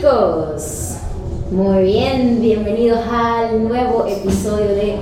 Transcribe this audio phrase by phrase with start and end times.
[0.00, 0.96] chicos,
[1.50, 4.98] muy bien, bienvenidos al nuevo episodio de,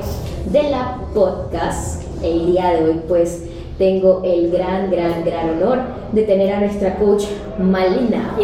[0.46, 2.02] de la podcast.
[2.20, 3.44] El día de hoy pues
[3.78, 7.26] tengo el gran, gran, gran honor de tener a nuestra coach
[7.60, 8.34] Malena.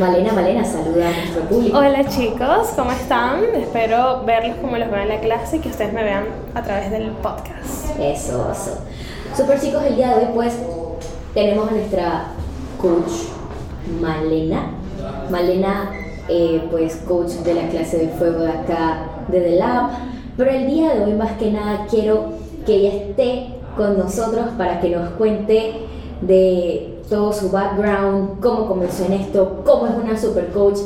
[0.00, 1.76] Malena, Malena, saluda a nuestro público.
[1.76, 3.44] Hola chicos, ¿cómo están?
[3.54, 6.24] Espero verlos como los veo en la clase y que ustedes me vean
[6.54, 8.00] a través del podcast.
[8.00, 8.78] Eso, eso.
[9.36, 10.54] Super chicos, el día de hoy pues
[11.34, 12.24] tenemos a nuestra
[12.80, 13.12] coach
[14.00, 14.78] Malena.
[15.30, 15.90] Malena,
[16.28, 19.90] eh, pues coach de la clase de fuego de acá, de The Lab.
[20.36, 22.32] Pero el día de hoy más que nada quiero
[22.66, 23.46] que ella esté
[23.76, 25.74] con nosotros para que nos cuente
[26.20, 30.78] de todo su background, cómo comenzó en esto, cómo es una super coach,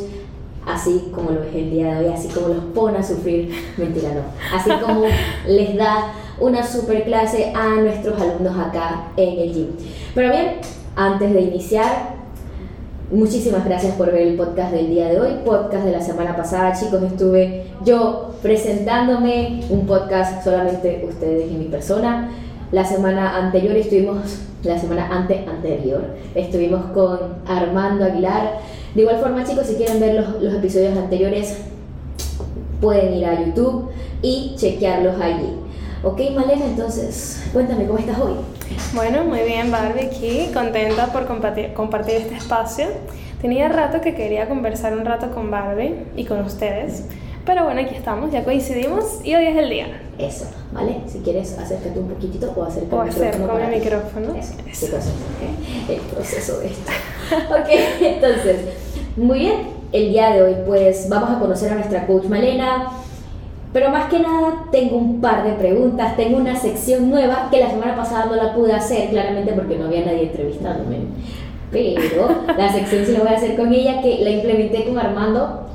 [0.66, 4.10] así como lo es el día de hoy, así como los pone a sufrir, mentira
[4.10, 5.04] no, así como
[5.46, 9.66] les da una super clase a nuestros alumnos acá en el gym.
[10.14, 10.56] Pero bien,
[10.96, 12.15] antes de iniciar,
[13.10, 16.72] Muchísimas gracias por ver el podcast del día de hoy, podcast de la semana pasada,
[16.72, 22.32] chicos, estuve yo presentándome, un podcast solamente ustedes y mi persona.
[22.72, 26.02] La semana anterior estuvimos, la semana ante anterior,
[26.34, 28.58] estuvimos con Armando Aguilar.
[28.96, 31.58] De igual forma, chicos, si quieren ver los, los episodios anteriores,
[32.80, 33.88] pueden ir a YouTube
[34.20, 35.52] y chequearlos allí.
[36.02, 38.34] Ok, Malena, entonces, cuéntame cómo estás hoy.
[38.94, 42.86] Bueno, muy bien Barbie aquí, contenta por compartir, compartir este espacio.
[43.40, 47.04] Tenía rato que quería conversar un rato con Barbie y con ustedes,
[47.44, 50.00] pero bueno, aquí estamos, ya coincidimos y hoy es el día.
[50.18, 50.96] Eso, ¿vale?
[51.06, 53.46] Si quieres, acércate un poquito o acerca O el micrófono.
[53.48, 54.34] para- el micrófono.
[54.34, 54.86] Eso, Eso.
[54.86, 56.90] chicos, ok, el proceso de esto.
[57.50, 57.68] ok,
[58.00, 58.56] entonces,
[59.16, 59.54] muy bien,
[59.92, 62.88] el día de hoy pues vamos a conocer a nuestra coach Malena,
[63.72, 67.70] pero más que nada tengo un par de preguntas, tengo una sección nueva que la
[67.70, 70.98] semana pasada no la pude hacer claramente porque no había nadie entrevistándome,
[71.70, 75.66] pero la sección sí la voy a hacer con ella que la implementé con Armando,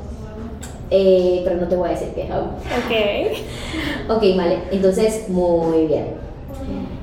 [0.90, 2.48] eh, pero no te voy a decir qué es aún.
[2.50, 4.18] Ok.
[4.18, 6.06] Ok, Male, entonces, muy bien.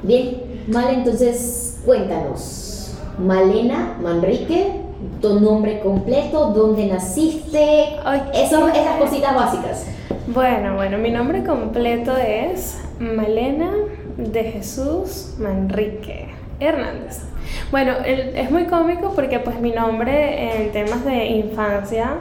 [0.02, 2.94] Bien, Male, entonces, cuéntanos.
[3.18, 4.72] Malena Manrique,
[5.20, 8.34] tu nombre completo, dónde naciste, Ok.
[8.34, 9.86] eso, esas cositas básicas.
[10.34, 13.70] Bueno, bueno, mi nombre completo es Malena
[14.18, 16.28] de Jesús Manrique
[16.60, 17.22] Hernández.
[17.70, 22.16] Bueno, es muy cómico porque pues mi nombre en temas de infancia,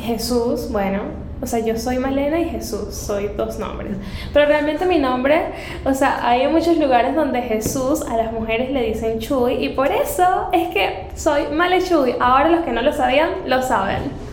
[0.00, 1.02] Jesús, bueno,
[1.42, 3.92] o sea, yo soy Malena y Jesús, soy dos nombres.
[4.32, 5.48] Pero realmente mi nombre,
[5.84, 9.92] o sea, hay muchos lugares donde Jesús a las mujeres le dicen Chuy y por
[9.92, 12.14] eso es que soy Male Chuy.
[12.20, 14.27] Ahora los que no lo sabían, lo saben.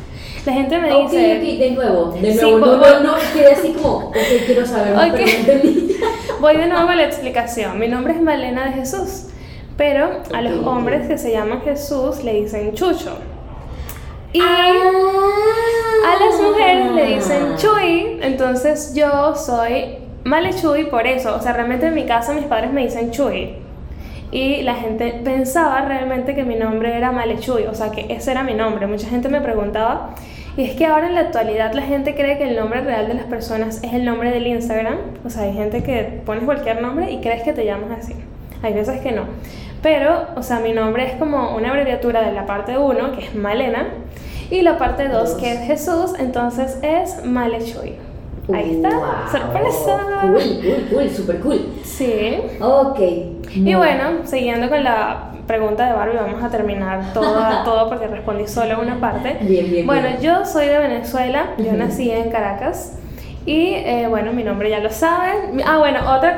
[0.46, 1.38] La gente me Ok, dice...
[1.38, 4.66] ok, de nuevo, de Sí, nuevo, no, por- no, no, quedé así como, ok, quiero
[4.66, 5.30] saber más, pero Ok.
[5.64, 6.40] no.
[6.42, 7.80] Voy de nuevo a la explicación.
[7.80, 9.28] Mi nombre es Malena de Jesús,
[9.78, 13.18] pero a los hombres que se llaman Jesús le dicen Chucho.
[14.34, 14.72] Y Ah.
[16.14, 21.36] a las mujeres le dicen Chuy, entonces yo soy Male Chuy por eso.
[21.36, 23.54] O sea, realmente en mi casa mis padres me dicen Chuy.
[24.32, 28.32] Y la gente pensaba realmente que mi nombre era Male Chuy, o sea, que ese
[28.32, 28.86] era mi nombre.
[28.88, 30.16] Mucha gente me preguntaba.
[30.58, 33.14] Y es que ahora en la actualidad la gente cree que el nombre real de
[33.16, 34.98] las personas es el nombre del Instagram.
[35.26, 38.14] O sea, hay gente que pones cualquier nombre y crees que te llamas así.
[38.64, 39.24] Hay veces que no.
[39.82, 43.36] Pero, o sea, mi nombre es como una abreviatura de la parte 1, que es
[43.36, 43.88] Malena,
[44.50, 47.96] y la parte 2, que es Jesús, entonces es Malechuy.
[48.54, 49.08] Ahí está, Wow.
[49.32, 50.08] sorpresa.
[50.22, 51.66] Cool, cool, cool, super cool.
[51.84, 52.38] Sí.
[52.62, 53.00] Ok.
[53.54, 58.48] Y bueno, siguiendo con la pregunta de Barbie, vamos a terminar toda, todo porque respondí
[58.48, 59.38] solo una parte.
[59.42, 60.22] Bien, bien, Bueno, bien.
[60.22, 61.78] yo soy de Venezuela, yo Ujú.
[61.78, 62.98] nací en Caracas
[63.46, 65.62] y eh, bueno, mi nombre ya lo saben.
[65.66, 66.30] Ah, bueno, otro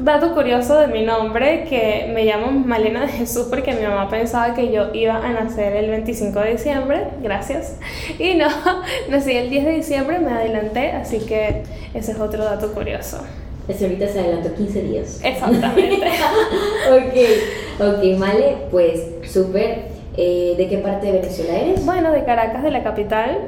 [0.00, 4.52] dato curioso de mi nombre que me llamo Malena de Jesús porque mi mamá pensaba
[4.54, 7.78] que yo iba a nacer el 25 de diciembre, gracias.
[8.18, 8.46] Y no,
[9.08, 11.62] nací el 10 de diciembre, me adelanté, así que
[11.94, 13.24] ese es otro dato curioso.
[13.68, 15.20] Ese ahorita se adelantó 15 días.
[15.24, 16.06] Exactamente.
[16.90, 19.96] ok, ok, vale, pues súper.
[20.16, 21.84] Eh, ¿De qué parte de Venezuela eres?
[21.84, 23.38] Bueno, de Caracas, de la capital.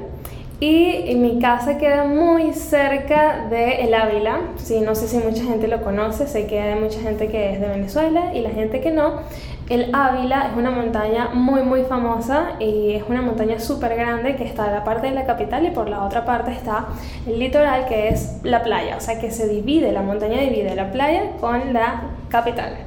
[0.60, 4.40] Y mi casa queda muy cerca de El Ávila.
[4.56, 7.60] Sí, no sé si mucha gente lo conoce, sé que hay mucha gente que es
[7.60, 9.20] de Venezuela y la gente que no.
[9.68, 14.44] El Ávila es una montaña muy muy famosa y es una montaña súper grande que
[14.44, 16.86] está en la parte de la capital y por la otra parte está
[17.26, 20.90] el litoral que es la playa, o sea que se divide, la montaña divide la
[20.90, 22.78] playa con la capital.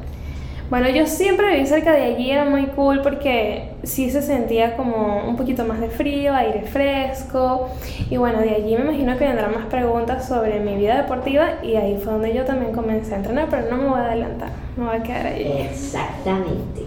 [0.71, 5.27] Bueno, yo siempre viví cerca de allí, era muy cool porque sí se sentía como
[5.27, 7.69] un poquito más de frío, aire fresco.
[8.09, 11.75] Y bueno, de allí me imagino que vendrán más preguntas sobre mi vida deportiva y
[11.75, 14.85] ahí fue donde yo también comencé a entrenar, pero no me voy a adelantar, me
[14.85, 15.67] voy a quedar ahí.
[15.69, 16.81] Exactamente.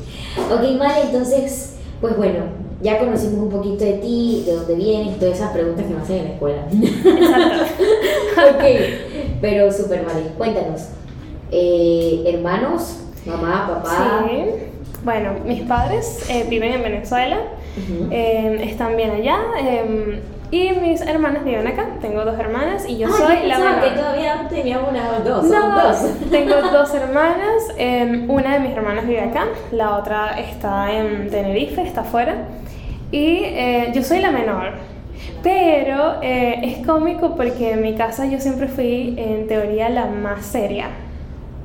[0.50, 2.44] Ok, vale, entonces, pues bueno,
[2.82, 6.18] ya conocimos un poquito de ti, de dónde vienes, todas esas preguntas que me hacen
[6.18, 6.66] en la escuela.
[6.70, 7.82] Exacto.
[8.54, 8.64] ok,
[9.40, 10.32] pero súper mal.
[10.36, 10.88] Cuéntanos,
[11.50, 14.26] eh, hermanos, mamá, papá.
[14.28, 14.44] Sí.
[15.04, 17.38] Bueno, mis padres eh, viven en Venezuela,
[18.10, 20.20] eh, están bien allá, eh,
[20.54, 21.86] y mis hermanas viven acá.
[22.00, 23.80] Tengo dos hermanas y yo Ah, soy yo la menor.
[23.82, 25.44] que todavía tenía una o dos.
[25.44, 25.96] No, dos.
[26.30, 27.68] tengo dos hermanas.
[27.78, 32.34] eh, una de mis hermanas vive acá, la otra está en Tenerife, está afuera.
[33.10, 34.72] Y eh, yo soy la menor.
[35.42, 40.44] Pero eh, es cómico porque en mi casa yo siempre fui, en teoría, la más
[40.44, 40.86] seria.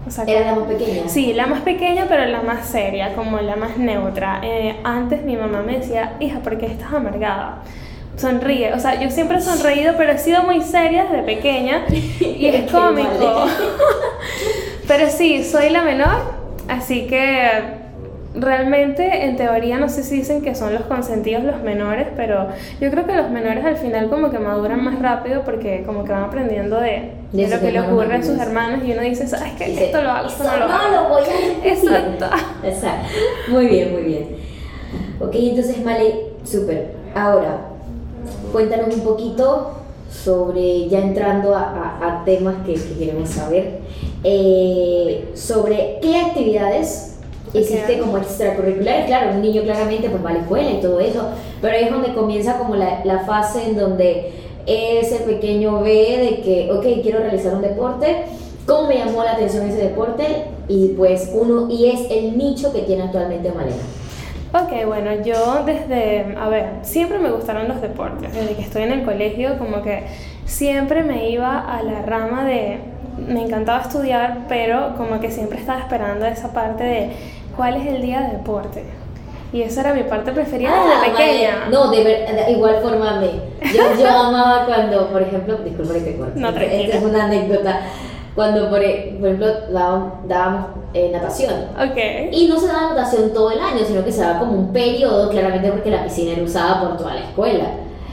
[0.08, 1.08] O sea, Era la más pequeña.
[1.08, 4.40] Sí, la más pequeña, pero la más seria, como la más neutra.
[4.44, 7.60] Eh, antes mi mamá me decía, hija, ¿por qué estás amargada?
[8.20, 8.74] Sonríe.
[8.74, 11.86] O sea, yo siempre he sonreído, pero he sido muy seria desde pequeña
[12.20, 13.46] y es cómico.
[14.88, 16.18] pero sí, soy la menor,
[16.68, 17.80] así que
[18.36, 22.48] realmente en teoría no sé si dicen que son los consentidos los menores, pero
[22.80, 26.12] yo creo que los menores al final como que maduran más rápido porque como que
[26.12, 29.28] van aprendiendo de, De de lo que le ocurre a sus hermanos y uno dice,
[29.28, 29.86] ¿sabes qué?
[29.86, 30.92] Esto lo hago, esto "Eso no lo hago.
[30.94, 31.74] lo voy a repetir".
[31.74, 32.26] Exacto.
[32.64, 33.08] Exacto.
[33.50, 34.28] Muy bien, muy bien.
[35.20, 36.92] Ok, entonces, Male, súper.
[37.16, 37.58] Ahora,
[38.52, 39.72] cuéntanos un poquito
[40.12, 41.62] sobre, ya entrando a,
[42.02, 43.80] a- a temas que, que queremos saber,
[44.24, 47.18] eh, sobre qué actividades
[47.50, 48.00] Ok.
[48.02, 49.06] como extracurriculares.
[49.08, 51.30] Claro, un niño claramente pues va a la escuela y todo eso,
[51.62, 54.32] pero ahí es donde comienza como la, la fase en donde
[54.68, 58.26] ese pequeño ve de que, ok, quiero realizar un deporte,
[58.68, 60.24] cómo me llamó la atención ese deporte
[60.68, 63.78] y pues uno, y es el nicho que tiene actualmente Malena.
[64.54, 68.34] Ok, bueno, yo desde, a ver, siempre me gustaron los deportes.
[68.34, 70.06] Desde que estoy en el colegio, como que
[70.46, 72.80] siempre me iba a la rama de,
[73.28, 77.10] me encantaba estudiar, pero como que siempre estaba esperando esa parte de
[77.56, 78.84] cuál es el día de deporte.
[79.54, 81.60] Y esa era mi parte preferida Ah, desde pequeña.
[81.60, 81.72] vale.
[81.72, 83.42] No, de, ver- de igual forma a mí.
[83.74, 86.40] Yo, yo amaba cuando, por ejemplo, disculpa que te corte.
[86.40, 86.50] No.
[86.50, 87.82] Esta es una anécdota.
[88.40, 91.54] Cuando, por, e- ejemplo, dábamos, eh, natación.
[91.76, 92.32] Ok.
[92.32, 95.30] Y no se daba natación todo el año, sino que se daba como un periodo,
[95.30, 97.66] claramente porque la piscina era usada por toda la escuela.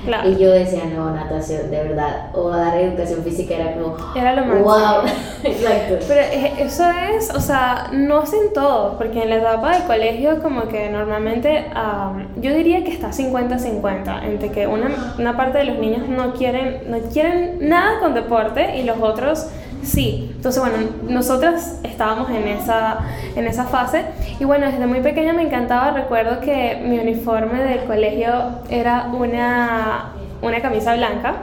[0.05, 0.29] Claro.
[0.29, 2.31] Y yo decía, no, natación, de verdad.
[2.35, 4.65] O dar educación física era como, Era lo máximo.
[4.65, 5.03] wow.
[5.45, 6.05] Exacto.
[6.09, 10.43] Pero eh, eso es, o sea, no hacen todo, porque en la etapa del colegio
[10.43, 15.65] como que normalmente am, yo diría que está 50-50, entre que una, una parte de
[15.67, 19.49] los niños no quieren, no quieren nada con deporte y los otros
[19.87, 20.31] sí.
[20.37, 20.77] Entonces, bueno,
[21.09, 22.99] nosotras estábamos en esa,
[23.35, 24.05] en esa fase
[24.39, 28.33] y bueno, desde muy pequeña me encantaba, recuerdo que mi uniforme del colegio
[28.69, 30.13] era una,
[30.43, 31.37] una camisa blanca.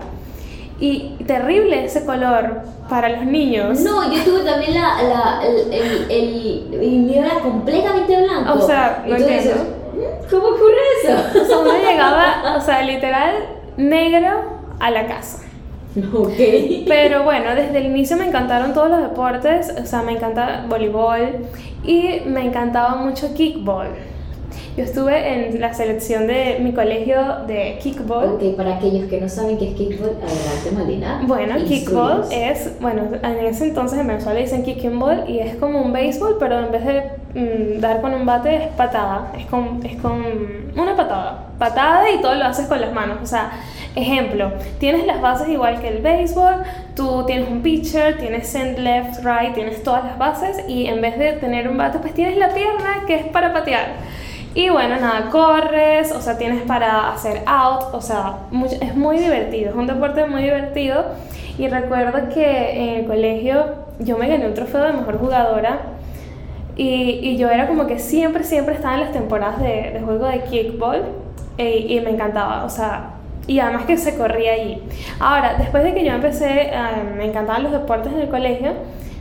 [0.80, 3.80] Y terrible ese color para los niños.
[3.82, 8.54] No, yo tuve también la, la, el, el, el, el mío era completamente blanco.
[8.64, 9.56] O sea, no dices.
[9.56, 11.42] "Mm, ¿cómo ocurre eso?
[11.42, 13.34] O sea, uno llegaba, o sea, literal,
[13.78, 15.44] negro a la casa.
[16.14, 16.88] ok.
[16.88, 21.46] Pero bueno, desde el inicio me encantaron todos los deportes, o sea, me encanta voleibol
[21.84, 23.90] y me encantaba mucho kickball.
[24.76, 28.34] Yo estuve en la selección de mi colegio de kickball.
[28.34, 31.22] Ok, para aquellos que no saben qué es kickball, adelante Malina.
[31.28, 35.80] Bueno, kickball es, bueno, en ese entonces en Venezuela dicen kicking ball y es como
[35.80, 37.04] un béisbol, pero en vez de
[37.36, 40.24] mm, dar con un bate es patada, es con, es con
[40.76, 43.18] una patada, patada y todo lo haces con las manos.
[43.22, 43.52] O sea,
[43.96, 46.64] ejemplo, tienes las bases igual que el béisbol,
[46.96, 51.18] tú tienes un pitcher, tienes send left, right, tienes todas las bases y en vez
[51.18, 53.94] de tener un bate, pues tienes la pierna que es para patear.
[54.56, 58.38] Y bueno, nada, corres, o sea, tienes para hacer out, o sea,
[58.82, 61.06] es muy divertido, es un deporte muy divertido.
[61.58, 63.66] Y recuerdo que en el colegio
[64.00, 65.82] yo me gané un trofeo de mejor jugadora
[66.76, 70.26] y, y yo era como que siempre, siempre estaba en las temporadas de, de juego
[70.26, 71.04] de kickball
[71.58, 73.13] e- y me encantaba, o sea,
[73.48, 74.82] y además que se corría allí.
[75.20, 76.74] Ahora, después de que yo empecé, eh,
[77.16, 78.74] me encantaban los deportes en el colegio,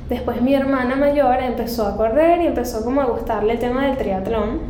[0.08, 3.96] después mi hermana mayor empezó a correr y empezó como a gustarle el tema del
[3.96, 4.60] triatlón.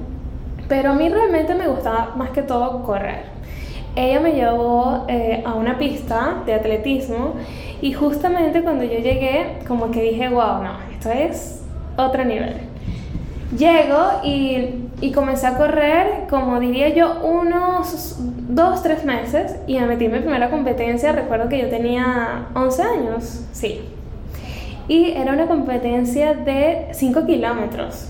[0.68, 3.24] Pero a mí realmente me gustaba más que todo correr.
[3.94, 7.34] Ella me llevó eh, a una pista de atletismo
[7.82, 11.62] y justamente cuando yo llegué, como que dije, wow, no, esto es
[11.98, 12.56] otro nivel.
[13.58, 18.18] Llego y, y comencé a correr, como diría yo, unos
[18.48, 21.12] dos, tres meses y me metí mi primera competencia.
[21.12, 23.82] Recuerdo que yo tenía 11 años, sí.
[24.88, 28.08] Y era una competencia de 5 kilómetros.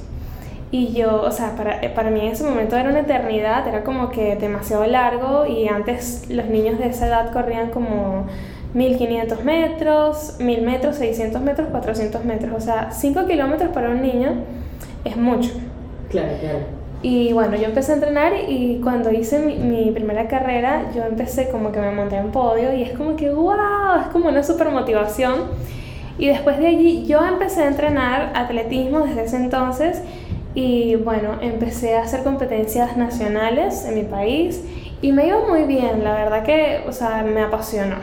[0.70, 4.10] Y yo, o sea, para, para mí en ese momento era una eternidad, era como
[4.10, 8.26] que demasiado largo y antes los niños de esa edad corrían como
[8.72, 12.52] 1500 metros, 1000 metros, 600 metros, 400 metros.
[12.56, 14.32] O sea, 5 kilómetros para un niño
[15.04, 15.50] es mucho.
[16.08, 16.81] Claro, claro.
[17.02, 21.48] Y bueno, yo empecé a entrenar y cuando hice mi, mi, primera carrera, yo empecé
[21.48, 24.70] como que me monté en podio y es como que, wow, es como una super
[24.70, 25.50] motivación.
[26.16, 30.02] Y después de allí yo empecé a entrenar atletismo desde ese entonces
[30.54, 34.62] y bueno, empecé a hacer competencias nacionales en mi país
[35.00, 37.96] y me iba muy bien, la verdad que, o sea, me apasionó.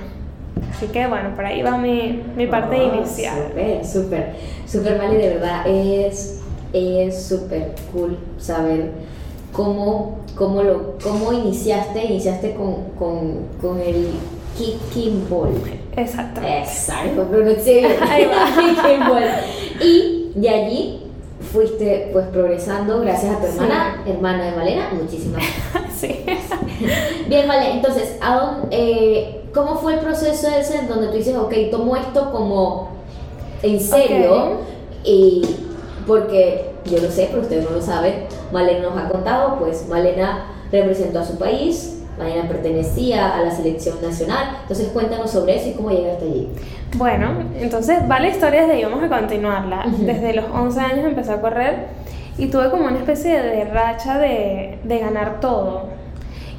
[0.69, 3.35] Así que bueno, por ahí va mi, mi parte Oh, inicial.
[3.49, 6.38] Súper, súper, súper mal y de verdad es
[6.73, 8.91] es súper cool saber
[9.53, 14.07] cómo, cómo, lo, cómo iniciaste, iniciaste con, con, con el
[14.57, 15.49] kicking ball.
[15.95, 16.41] Exacto.
[16.45, 17.81] Exacto, pronuncié.
[18.59, 19.23] Kicking ball.
[19.81, 21.03] Y de allí
[21.51, 23.53] fuiste pues progresando gracias a tu Sí.
[23.55, 25.43] hermana, hermana de Malena, muchísimas
[25.99, 26.23] Sí.
[27.27, 31.35] Bien, vale, entonces, ¿a dónde, eh, ¿cómo fue el proceso ese en donde tú dices,
[31.35, 32.89] ok, tomo esto como
[33.63, 34.57] en serio?
[35.03, 35.41] Y
[36.09, 40.47] porque yo lo sé, pero ustedes no lo saben, Malena nos ha contado, pues Malena
[40.71, 45.73] representó a su país, Malena pertenecía a la selección nacional, entonces cuéntanos sobre eso y
[45.73, 46.49] cómo llegaste allí.
[46.97, 47.27] Bueno,
[47.59, 49.85] entonces va la historia desde ahí, vamos a continuarla.
[49.85, 50.03] Ujú.
[50.03, 51.85] Desde los 11 años empecé a correr
[52.39, 55.89] y tuve como una especie de racha de, de ganar todo.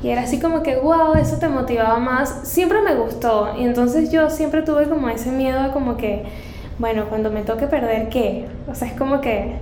[0.00, 2.42] Y era así como que, wow, eso te motivaba más.
[2.44, 3.48] Siempre me gustó.
[3.58, 6.24] Y entonces yo siempre tuve como ese miedo de como que,
[6.80, 8.46] bueno, cuando me toque perder, ¿qué?
[8.70, 9.52] O sea, es como que,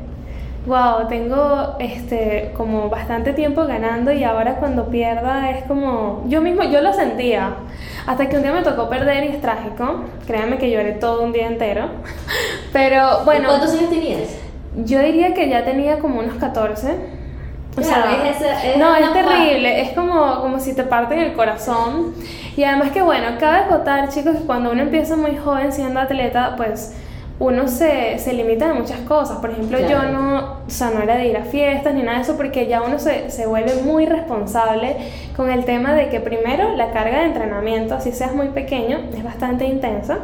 [0.66, 6.62] wow, tengo este, como bastante tiempo ganando y ahora cuando pierda es como, yo mismo,
[6.62, 7.50] yo lo sentía.
[8.06, 10.04] Hasta que un día me tocó perder y es trágico.
[10.26, 11.88] Créanme que lloré todo un día entero.
[12.72, 14.20] Pero bueno, ¿Cuántos años tenías?
[14.84, 16.92] yo diría que ya tenía como unos 14.
[17.76, 21.18] O Claro, sea, es ese- es no, es terrible, es como, como si te parten
[21.20, 22.12] el corazón.
[22.56, 26.54] Y además que bueno, cabe acotar chicos que cuando uno empieza muy joven siendo atleta,
[26.56, 26.96] pues
[27.40, 29.38] uno se, se limita a muchas cosas.
[29.38, 29.92] Por ejemplo, Claro.
[30.06, 32.66] yo no, o sea, no era de ir a fiestas ni nada de eso porque
[32.66, 34.96] ya uno se, se vuelve muy responsable
[35.36, 39.22] con el tema de que primero la carga de entrenamiento, así seas muy pequeño, es
[39.22, 40.18] bastante intensa.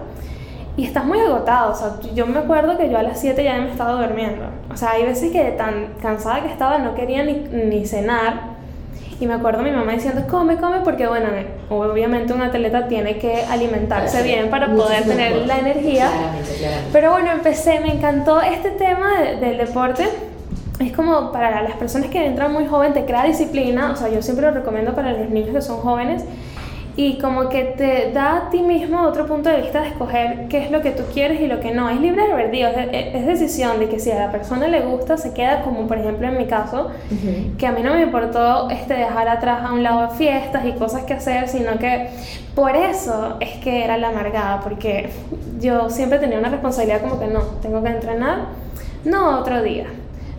[0.76, 3.59] Y estás muy agotado, o sea, yo me acuerdo que yo a las 7 ya
[3.61, 4.47] me estaba durmiendo.
[4.73, 8.53] O sea, hay veces que tan cansada que estaba no quería ni, ni cenar.
[9.21, 11.28] Y me acuerdo mi mamá diciendo, come, come, porque bueno,
[11.71, 15.47] obviamente un atleta tiene que alimentarse Claro, bien para poder tener cosas.
[15.47, 16.09] la energía.
[16.11, 16.88] Claramente, claramente.
[16.92, 20.09] Pero bueno, empecé, me encantó este tema de- del deporte.
[20.80, 24.21] Es como para las personas que entran muy joven, te crea disciplina, o sea, yo
[24.21, 26.25] siempre lo recomiendo para los niños que son jóvenes.
[26.97, 30.65] Y como que te da a ti mismo otro punto de vista de escoger qué
[30.65, 31.89] es lo que tú quieres y lo que no.
[31.91, 35.35] Es libre albedrío, es, es decisión de que si a la persona le gusta, se
[35.35, 37.57] queda como por ejemplo en mi caso, Ujú.
[37.59, 41.03] que a mí no me importó este, dejar atrás a un lado fiestas y cosas
[41.03, 42.11] que hacer, sino que
[42.55, 45.11] por eso es que era la amargada, porque
[45.61, 48.39] yo siempre tenía una responsabilidad como que no, tengo que entrenar,
[49.05, 49.87] no otro día.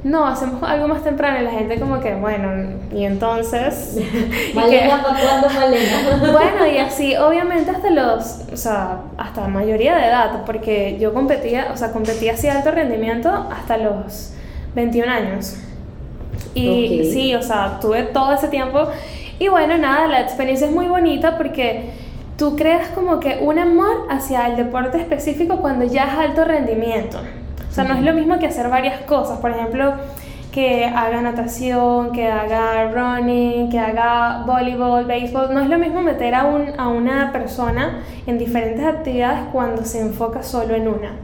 [0.06, 3.98] No, hacemos algo más temprano y la gente como que, bueno, y entonces...
[4.54, 5.98] Malena, ¿para cuándo Malena?
[6.32, 11.12] Bueno, y así, obviamente hasta los, o sea, hasta la mayoría de edad, porque yo
[11.12, 14.32] competía, o sea, competía así alto rendimiento hasta los
[14.76, 15.58] 21 años.
[16.54, 18.88] Y sí, o sea, tuve todo ese tiempo.
[19.40, 21.90] Y bueno, nada, la experiencia es muy bonita porque
[22.38, 27.18] tú creas como que un amor hacia el deporte específico cuando ya es alto rendimiento.
[27.76, 29.40] O sea, no es lo mismo que hacer varias cosas.
[29.40, 29.96] Por ejemplo,
[30.50, 35.54] que haga natación, que haga running, que haga voleibol, béisbol.
[35.54, 40.00] No es lo mismo meter a, un, a una persona en diferentes actividades cuando se
[40.00, 41.18] enfoca solo en una.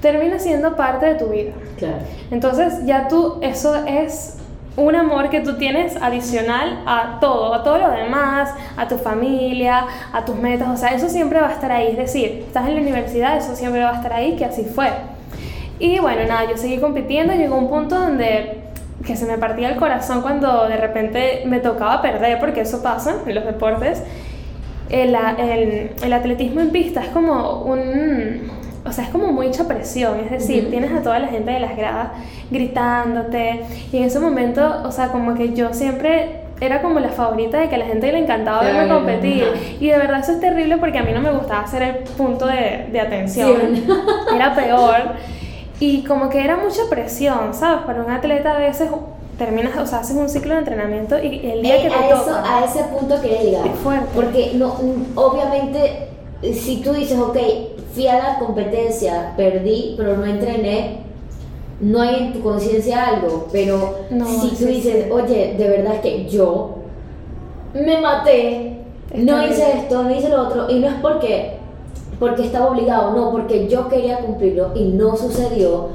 [0.00, 1.52] Termina siendo parte de tu vida.
[1.76, 1.98] Claro.
[2.30, 4.38] Entonces ya tú, eso es
[4.78, 9.84] un amor que tú tienes adicional a todo, a todo lo demás, a tu familia,
[10.10, 11.88] a tus metas, o sea, eso siempre va a estar ahí.
[11.88, 14.88] Es decir, estás en la universidad, eso siempre va a estar ahí, que así fue.
[15.82, 18.60] Y bueno, nada, yo seguí compitiendo, llegó un punto donde
[19.04, 23.16] que se me partía el corazón cuando de repente me tocaba perder, porque eso pasa
[23.26, 24.00] en los deportes.
[24.90, 28.48] El, el, el atletismo en pista es como un,
[28.86, 30.70] o sea, es como mucha presión, es decir, Ujú.
[30.70, 32.10] tienes a toda la gente de las gradas
[32.48, 37.58] gritándote y en ese momento, o sea, como que yo siempre era como la favorita
[37.58, 39.58] de que a la gente le encantaba verme competir ajá.
[39.80, 42.46] y de verdad eso es terrible porque a mí no me gustaba ser el punto
[42.46, 43.84] de, de atención, Sí,
[44.36, 45.14] era peor
[45.84, 47.82] y como que era mucha presión, ¿sabes?
[47.84, 48.88] Para un atleta a veces
[49.38, 52.08] terminas, o sea, haces un ciclo de entrenamiento y el día Eh, que te a,
[52.08, 52.20] toca...
[52.22, 53.66] eso, a ese punto quería llegar.
[53.66, 54.06] Es fuerte.
[54.14, 56.08] Porque no, mm, obviamente,
[56.52, 57.36] si tú dices, ok,
[57.94, 60.98] fui a la competencia, perdí, pero no entrené,
[61.80, 63.48] no hay en tu conciencia algo.
[63.50, 63.76] Pero
[64.10, 65.10] No, si tú sí, dices, sí.
[65.10, 66.76] oye, de verdad es que yo
[67.74, 68.76] me maté,
[69.14, 71.56] no hice esto, no hice lo otro, y no es porque,
[72.22, 75.88] porque estaba obligado, no, porque yo quería cumplirlo y no sucedió.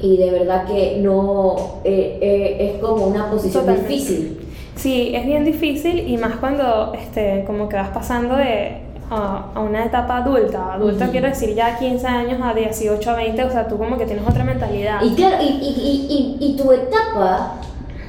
[0.00, 3.92] y de verdad que no eh, eh, es como una posición Totalmente.
[3.92, 4.38] difícil.
[4.76, 8.78] Sí, es bien difícil y más cuando este, como que vas pasando de
[9.10, 10.72] a, a una etapa adulta.
[10.72, 14.06] Adulta quiero decir ya 15 años a 18 a 20, o sea, tú como que
[14.06, 15.02] tienes otra mentalidad.
[15.02, 17.56] Y claro, y, y, y, y tu etapa,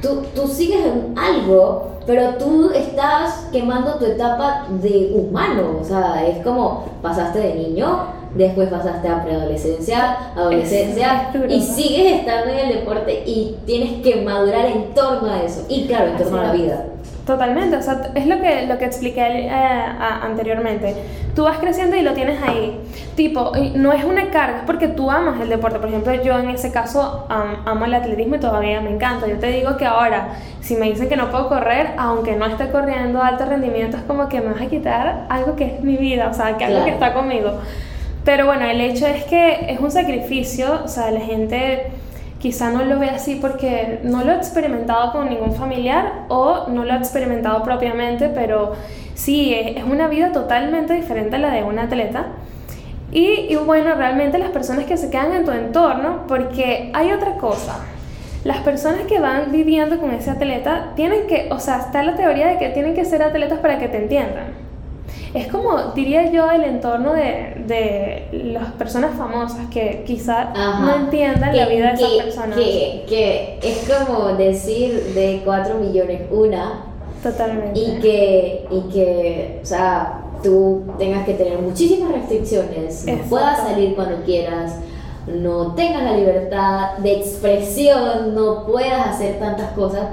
[0.01, 5.77] tú, tú sigues en algo, pero tú estás quemando tu etapa de humano.
[5.81, 12.51] O sea, es como pasaste de niño, después pasaste a preadolescencia, adolescencia, y sigues estando
[12.51, 15.65] en el deporte y tienes que madurar en torno a eso.
[15.69, 16.85] Y claro, en torno a la vida.
[17.29, 20.95] Totalmente, o sea, es lo que, lo que expliqué eh, a- anteriormente.
[21.35, 22.79] Tú vas creciendo y lo tienes ahí.
[23.15, 25.77] Tipo, no es una carga, es porque tú amas el deporte.
[25.77, 29.27] Por ejemplo, yo en ese caso am- amo el atletismo y todavía me encanta.
[29.27, 32.69] Yo te digo que ahora, si me dicen que no puedo correr, aunque no esté
[32.71, 36.29] corriendo alto rendimiento, es como que me vas a quitar algo que es mi vida,
[36.31, 37.59] o sea, que algo que está conmigo.
[38.25, 41.91] Pero bueno, el hecho es que es un sacrificio, o sea, la gente
[42.39, 46.85] quizá no lo ve así porque no lo ha experimentado con ningún familiar o no
[46.85, 48.73] lo ha experimentado propiamente, pero
[49.13, 52.27] sí, es una vida totalmente diferente a la de un atleta.
[53.11, 57.33] Y, y bueno, realmente las personas que se quedan en tu entorno, porque hay otra
[57.33, 57.79] cosa.
[58.43, 62.47] Las personas que van viviendo con ese atleta tienen que, o sea, está la teoría
[62.47, 64.68] de que tienen que ser atletas para que te entiendan.
[65.33, 70.79] Es como, diría yo, el entorno de, de las personas famosas que quizá Ajá.
[70.79, 72.57] no entiendan la vida de esas personas.
[72.57, 76.83] Que, que es como decir de 4 millones una
[77.21, 77.79] Totalmente.
[77.79, 83.29] y que, y que, o sea, tú tengas que tener muchísimas restricciones, no Exacto.
[83.29, 84.77] puedas salir cuando quieras,
[85.27, 90.07] no tengas la libertad de expresión, no puedas hacer tantas cosas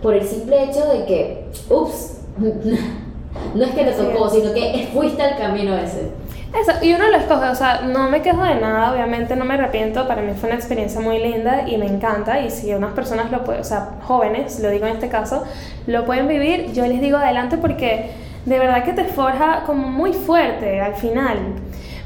[0.00, 2.20] por el simple hecho de que, ups,
[3.54, 6.10] no es que te tocó, sino que fuiste al camino ese.
[6.58, 9.54] Eso, y uno lo escoge, o sea, no me quejo de nada, obviamente no me
[9.54, 13.30] arrepiento, para mí fue una experiencia muy linda y me encanta, y si unas personas
[13.30, 15.44] lo pueden, o sea, jóvenes, lo digo en este caso,
[15.86, 18.10] lo pueden vivir, yo les digo adelante porque
[18.44, 21.38] de verdad que te forja como muy fuerte al final.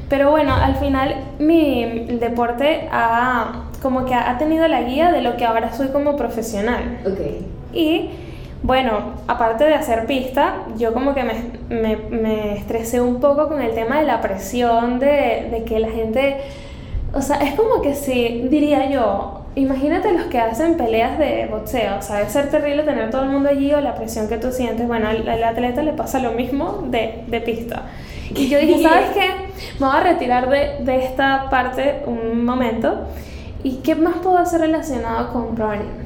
[0.09, 5.35] Pero bueno, al final mi deporte ha, como que ha tenido la guía de lo
[5.35, 6.99] que ahora soy como profesional.
[7.05, 7.19] Ok.
[7.73, 8.11] Y
[8.67, 11.33] bueno, aparte de hacer pista, yo como que me,
[11.69, 15.89] me, me estresé un poco con el tema de la presión, de, de que la
[15.89, 16.35] gente,
[17.13, 21.97] o sea, es como que si, diría yo, imagínate los que hacen peleas de boxeo,
[21.97, 24.51] o sea, debe ser terrible tener todo el mundo allí o la presión que tú
[24.51, 27.83] sientes, bueno, al, al atleta le pasa lo mismo de, de pista.
[28.35, 29.29] Y yo dije, ¿sabes qué?
[29.79, 33.07] Me voy a retirar de, de esta parte un momento.
[33.63, 36.05] ¿Y qué más puedo hacer relacionado con running?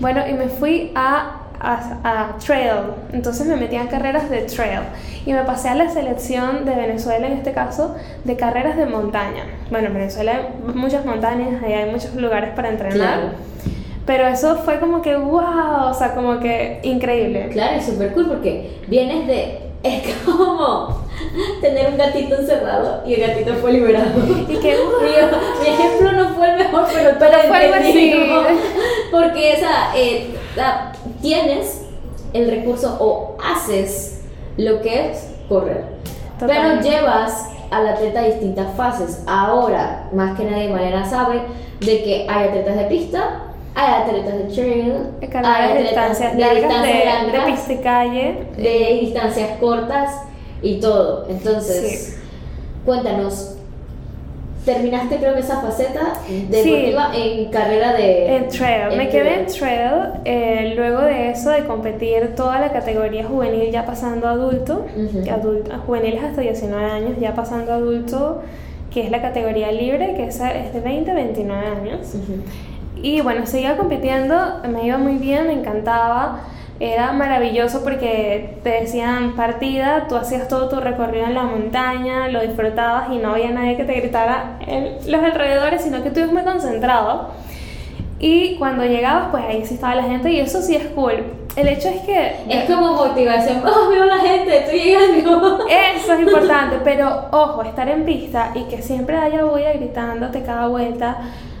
[0.00, 4.80] Bueno, y me fui a, a, a trail, entonces me metí en carreras de trail
[5.26, 9.44] y me pasé a la selección de Venezuela, en este caso, de carreras de montaña.
[9.70, 13.28] Bueno, en Venezuela hay muchas montañas, ahí hay muchos lugares para entrenar, Claro.
[14.06, 17.48] pero eso fue como que, wow, o sea, como que increíble.
[17.52, 19.60] Claro, es súper cool porque vienes de.
[19.82, 21.04] Es como
[21.60, 24.06] tener un gatito encerrado y el gatito fue liberado.
[24.48, 28.14] Y que, mi, mi ejemplo no fue el mejor, pero, Pero fue así.
[29.10, 30.90] Porque esa, eh, la-
[31.20, 31.82] tienes
[32.32, 34.22] el recurso o haces
[34.56, 35.84] lo que es correr.
[36.38, 36.90] Pero Totalmente.
[36.90, 39.22] llevas al atleta a distintas fases.
[39.26, 41.40] Ahora, más que nadie, Mariana sabe
[41.80, 43.40] de que hay atletas de pista,
[43.74, 44.94] hay atletas de trail,
[45.44, 48.46] hay de distancias de largas, distancias de, de pista y calle.
[48.56, 50.22] de distancias cortas
[50.62, 51.26] y todo.
[51.28, 52.20] Entonces,
[52.84, 53.53] cuéntanos,
[54.64, 58.36] terminaste creo que esa faceta deportiva en carrera de...
[58.36, 60.12] En trail, me quedé en trail.
[60.24, 65.18] eh, luego de eso, de competir toda la categoría juvenil, ya pasando adulto, Ujú.
[65.20, 68.42] adult- a juveniles hasta 19 años, ya pasando adulto,
[68.90, 72.14] que es la categoría libre, que esa es de 20 a 29 años.
[72.14, 72.42] Ujú.
[73.02, 74.34] Y bueno, seguía compitiendo,
[74.68, 76.40] me iba muy bien, me encantaba.
[76.80, 82.40] Era maravilloso porque te decían partida, tú hacías todo tu recorrido en la montaña, lo
[82.40, 86.32] disfrutabas y no había nadie que te gritara en los alrededores, sino que tú ibas
[86.32, 87.30] muy concentrado.
[88.18, 91.12] Y cuando llegabas, pues ahí sí estaba la gente y eso sí es cool.
[91.56, 92.36] El hecho es que...
[92.48, 95.66] Es como motivación, oh, veo a la gente, estoy llegando.
[95.68, 100.66] Eso es importante, pero ojo, estar en pista y que siempre haya bulla gritándote cada
[100.66, 101.18] vuelta,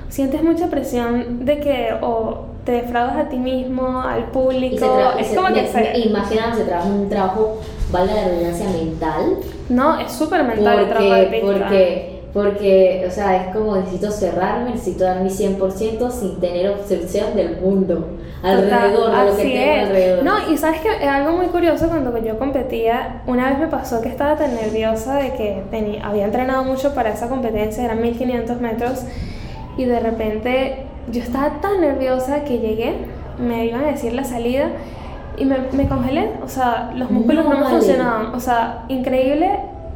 [0.08, 4.86] sientes mucha presión de que o te defraudas a ti mismo, al Y se público,
[5.18, 5.98] y es se- como que se...
[5.98, 7.58] Imagina, se trabaja un trabajo,
[7.92, 9.36] valga la redundancia, mental.
[9.68, 11.46] No, es súper mental el trabajo de pista.
[11.46, 17.36] porque, porque, o sea, es como necesito cerrarme, necesito dar mi 100% sin tener obsesión
[17.36, 18.08] del mundo
[18.42, 19.82] alrededor, Total, de lo que tengo es.
[19.84, 20.24] alrededor.
[20.24, 24.02] No, y sabes que es algo muy curioso cuando yo competía, una vez me pasó
[24.02, 28.60] que estaba tan nerviosa de que tenía, había entrenado mucho para esa competencia, eran 1500
[28.60, 29.02] metros,
[29.78, 32.94] y de repente yo estaba tan nerviosa que llegué,
[33.38, 34.68] me iban a decir la salida
[35.36, 37.76] y me, me congelé, o sea, los músculos no, No, me vale.
[37.76, 39.50] funcionaban, o sea, increíble,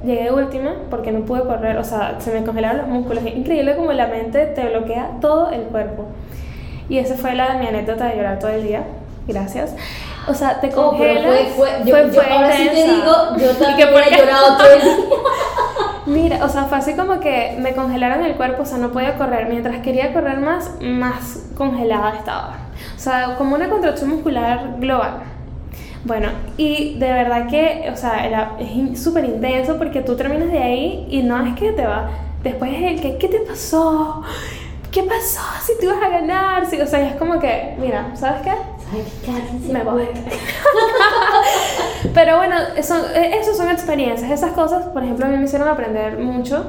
[0.04, 3.92] llegué última porque no pude correr, o sea, se me congelaron los músculos, increíble como
[3.92, 6.04] la mente te bloquea todo el cuerpo.
[6.88, 8.82] Y esa fue la, mi anécdota de llorar todo el día,
[9.26, 9.74] gracias.
[10.26, 11.48] O sea, te Oh, pero congelas.
[11.54, 14.02] fue, fue, yo, fue- yo fue ahora sí te digo, yo ¿Y qué también por
[14.02, 14.96] he llorado todo el día.
[16.08, 19.18] Mira, o sea, fue así como que me congelaron el cuerpo, o sea, no podía
[19.18, 19.46] correr.
[19.48, 22.56] Mientras quería correr más, más congelada estaba.
[22.96, 25.18] O sea, como una contracción muscular global.
[26.04, 30.58] Bueno, y de verdad que, o sea, era, es súper intenso porque tú terminas de
[30.58, 32.08] ahí y no es que te va.
[32.42, 34.22] Después es el que, ¿qué te pasó?
[34.90, 35.42] ¿Qué pasó?
[35.62, 36.62] Si tú ibas a ganar.
[36.62, 38.52] O sea, es como que, mira, ¿sabes qué?
[39.70, 40.08] Me voy.
[42.14, 44.30] Pero bueno, eso, eh, eso son experiencias.
[44.30, 46.64] Esas cosas, por ejemplo, a mí me hicieron aprender mucho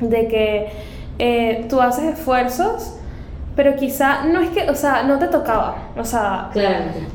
[0.00, 0.72] de que
[1.18, 2.94] eh, tú haces esfuerzos,
[3.54, 5.90] pero quizá no es que, o sea, no te tocaba.
[5.96, 6.50] O sea,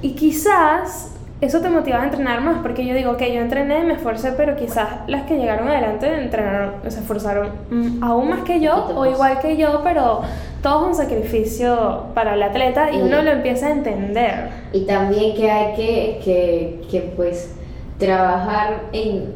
[0.01, 3.93] y quizás eso te motiva a entrenar más, porque yo digo, ok, yo entrené, me
[3.93, 8.87] esforcé, pero quizás las que llegaron adelante entrenaron, se esforzaron mm, aún más que yo
[8.95, 10.21] o igual que yo, pero
[10.63, 14.49] todo es un sacrificio para el atleta y Y- uno lo empieza a entender.
[14.73, 17.53] Y también que hay que, que, que pues
[17.99, 19.33] trabajar en,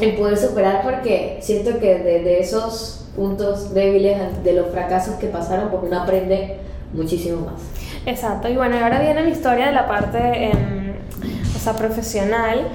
[0.00, 5.26] en poder superar porque siento que de, de esos puntos débiles, de los fracasos que
[5.26, 6.58] pasaron, pues uno aprende
[6.92, 7.60] muchísimo más.
[8.06, 10.18] Exacto, y bueno, y ahora viene mi historia de la parte,
[11.64, 12.68] sea, profesional.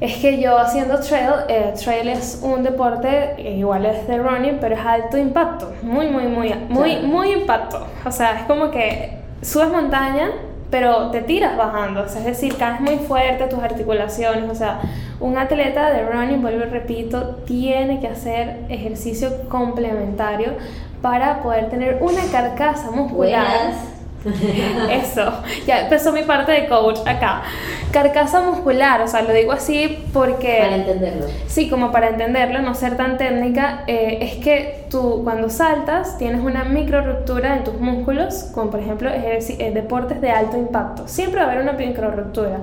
[0.00, 4.74] Es que yo haciendo trail, eh, trail es un deporte, igual es de running, pero
[4.74, 7.86] es alto impacto, muy, muy, muy, muy, muy impacto.
[8.06, 10.30] O sea, es como que subes montaña,
[10.70, 14.80] pero te tiras bajando, o sea, es decir, caes muy fuerte tus articulaciones, o sea,
[15.18, 20.54] un atleta de running, vuelvo y repito, tiene que hacer ejercicio complementario
[21.02, 23.46] para poder tener una carcasa muscular.
[23.46, 23.99] Buenas.
[24.90, 27.42] Eso, ya empezó mi parte de coach acá.
[27.90, 30.58] Carcasa muscular, o sea, lo digo así porque...
[30.60, 31.26] Para entenderlo.
[31.46, 36.42] Sí, como para entenderlo, no ser tan técnica, eh, es que tú cuando saltas tienes
[36.42, 41.08] una micro ruptura en tus músculos, como por ejemplo eh, deportes de alto impacto.
[41.08, 42.60] Siempre va a haber una micro ruptura.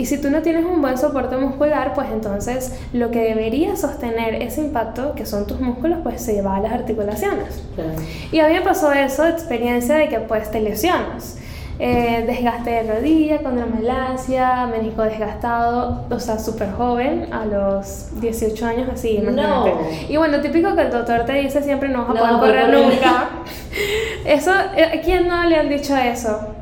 [0.00, 4.36] Y si tú no tienes un buen soporte muscular, pues entonces lo que debería sostener
[4.36, 7.62] ese impacto, que son tus músculos, pues se va a las articulaciones.
[7.74, 7.90] Claro.
[8.32, 11.36] Y a mí me pasó eso, experiencia de que pues te lesionas.
[11.78, 18.88] Eh, desgaste de rodilla, condromalacia, menisco desgastado, o sea, súper joven, a los 18 años
[18.90, 19.70] así, imagínate.
[19.70, 19.80] No.
[20.08, 22.70] Y bueno, típico que el doctor te dice siempre no vas a poder correr.
[22.70, 23.28] nunca.
[24.24, 26.59] Eso, eh, ¿a quién no le han dicho eso?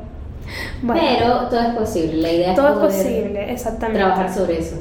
[0.81, 2.21] Bueno, Pero todo es posible.
[2.21, 3.99] La idea todo es es poder posible, exactamente.
[3.99, 4.75] trabajar sobre eso.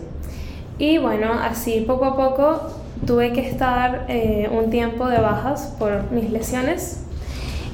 [0.78, 2.61] Y bueno, así poco a poco
[3.06, 7.04] tuve que estar eh, un tiempo de bajas por mis lesiones.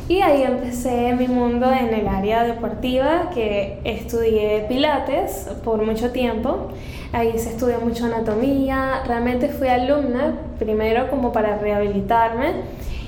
[0.08, 6.68] Y ahí empecé mi mundo en el área deportiva, que estudié pilates por mucho tiempo.
[7.12, 9.02] Ahí se estudió mucho anatomía.
[9.06, 12.52] Realmente fui alumna, primero como para rehabilitarme.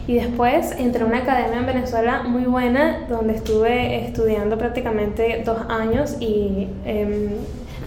[0.07, 5.59] Y después entré a una academia en Venezuela muy buena, donde estuve estudiando prácticamente dos
[5.69, 7.31] años y em,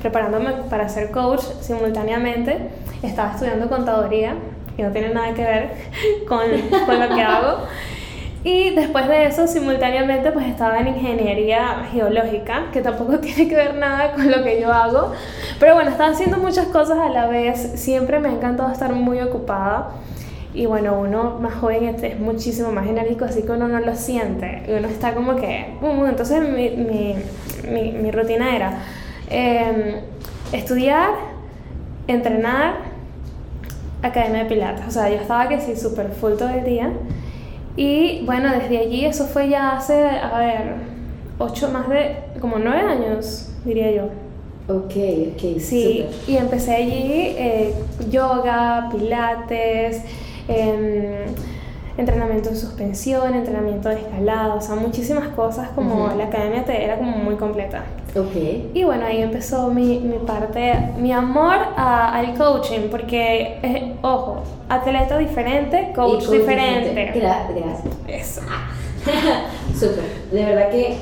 [0.01, 2.57] preparándome para ser coach simultáneamente.
[3.03, 4.35] Estaba estudiando contaduría,
[4.75, 5.69] que no tiene nada que ver
[6.27, 6.41] con,
[6.85, 7.59] con lo que hago.
[8.43, 13.75] Y después de eso, simultáneamente, pues estaba en ingeniería geológica, que tampoco tiene que ver
[13.75, 15.13] nada con lo que yo hago.
[15.59, 17.59] Pero bueno, estaba haciendo muchas cosas a la vez.
[17.75, 19.91] Siempre me ha encantado estar muy ocupada.
[20.53, 23.95] Y bueno, uno más joven es, es muchísimo más enérgico, así que uno no lo
[23.95, 24.63] siente.
[24.67, 25.75] Y uno está como que...
[25.81, 27.15] "Uh", entonces mi, mi,
[27.71, 28.79] mi, mi rutina era
[29.29, 30.01] eh,
[30.51, 31.09] estudiar,
[32.07, 32.75] entrenar,
[34.01, 34.87] academia de pilates.
[34.87, 36.91] O sea, yo estaba que sí, súper full todo el día.
[37.75, 40.61] Y bueno, desde allí, eso fue ya hace, a ver,
[41.37, 44.03] ocho, más de, como nueve años, diría yo.
[44.67, 44.93] Ok,
[45.33, 45.59] ok.
[45.59, 46.29] Sí, súper.
[46.33, 47.73] y empecé allí eh,
[48.09, 50.01] yoga, pilates,
[50.49, 51.33] em,
[51.97, 56.97] entrenamiento en suspensión, entrenamiento de escalada, o sea, muchísimas cosas como la academia te era
[56.97, 57.83] como muy completa.
[58.15, 58.73] Ok.
[58.73, 64.43] Y bueno, ahí empezó mi, mi parte, mi amor a- al coaching, porque, eh, ojo,
[64.69, 67.13] atleta diferente, coach, coach diferente.
[67.15, 67.81] Gra- gracias.
[68.07, 68.41] Eso.
[69.73, 70.03] Súper.
[70.31, 70.95] De verdad que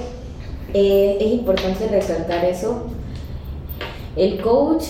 [0.73, 2.87] eh, es importante resaltar eso.
[4.15, 4.85] El coach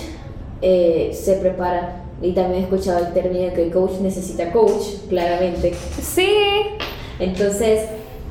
[0.61, 2.03] eh, se prepara.
[2.21, 5.73] Y también he escuchado el término que el coach necesita coach, claramente.
[6.01, 6.27] Sí,
[7.19, 7.81] Entonces,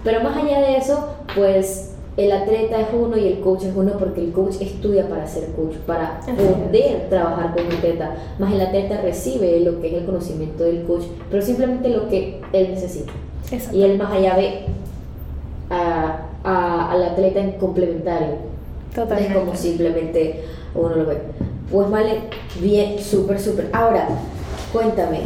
[0.05, 3.93] pero más allá de eso, pues el atleta es uno y el coach es uno
[3.99, 8.17] porque el coach estudia para ser coach, para poder trabajar con un atleta.
[8.39, 12.41] Más el atleta recibe lo que es el conocimiento del coach, pero simplemente lo que
[12.53, 13.13] él necesita.
[13.53, 13.77] exacto.
[13.77, 14.61] Y él más allá ve
[15.71, 18.29] a, a- al atleta en complementario.
[18.97, 19.33] No Totalmente.
[19.33, 20.45] es como simplemente
[20.75, 21.19] uno lo ve.
[21.71, 22.21] Pues vale,
[22.61, 23.71] bien, súper, súper.
[23.73, 24.09] Ahora,
[24.73, 25.21] cuéntame,